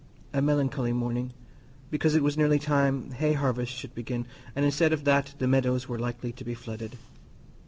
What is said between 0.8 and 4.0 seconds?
morning—because it was nearly time hay harvest should